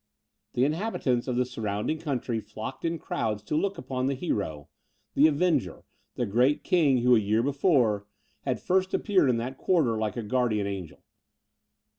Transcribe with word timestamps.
The 0.53 0.65
inhabitants 0.65 1.27
of 1.27 1.35
the 1.35 1.45
surrounding 1.45 1.99
country 1.99 2.39
flocked 2.39 2.83
in 2.85 2.97
crowds 2.97 3.43
to 3.43 3.55
look 3.55 3.77
upon 3.77 4.07
the 4.07 4.15
hero, 4.15 4.67
the 5.13 5.27
avenger, 5.27 5.83
the 6.15 6.25
great 6.25 6.63
king, 6.63 7.03
who, 7.03 7.15
a 7.15 7.19
year 7.19 7.43
before, 7.43 8.07
had 8.41 8.59
first 8.59 8.95
appeared 8.95 9.29
in 9.29 9.37
that 9.37 9.59
quarter, 9.59 9.99
like 9.99 10.17
a 10.17 10.23
guardian 10.23 10.65
angel. 10.65 11.03